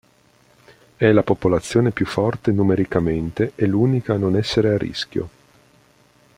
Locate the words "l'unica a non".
3.67-4.35